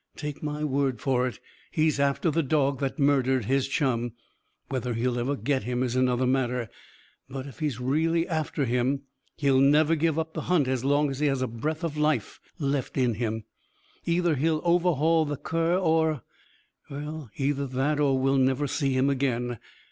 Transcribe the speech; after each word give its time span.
Take 0.15 0.41
my 0.41 0.63
word 0.63 0.99
for 0.99 1.27
it, 1.27 1.39
he 1.69 1.85
is 1.89 1.99
after 1.99 2.31
the 2.31 2.41
dog 2.41 2.79
that 2.79 2.97
murdered 2.97 3.45
his 3.45 3.67
chum. 3.67 4.13
Whether 4.67 4.95
he'll 4.95 5.19
ever 5.19 5.35
get 5.35 5.61
him, 5.61 5.83
is 5.83 5.95
another 5.95 6.25
matter. 6.25 6.71
But, 7.29 7.45
if 7.45 7.59
he 7.59 7.69
really 7.79 8.23
is 8.23 8.29
after 8.31 8.65
him, 8.65 9.03
he'll 9.37 9.59
never 9.59 9.93
give 9.95 10.17
up 10.17 10.33
the 10.33 10.41
hunt, 10.49 10.67
as 10.67 10.83
long 10.83 11.11
as 11.11 11.19
he 11.19 11.27
has 11.27 11.43
a 11.43 11.47
breath 11.47 11.83
of 11.83 11.97
life 11.97 12.39
left 12.57 12.97
in 12.97 13.13
him. 13.13 13.43
Either 14.05 14.33
he'll 14.37 14.61
overhaul 14.63 15.23
the 15.23 15.37
cur 15.37 15.77
or 15.77 16.23
well, 16.89 17.29
either 17.37 17.67
that 17.67 17.99
or 17.99 18.17
we'll 18.17 18.37
never 18.37 18.65
see 18.65 18.93
him 18.93 19.07
again. 19.07 19.59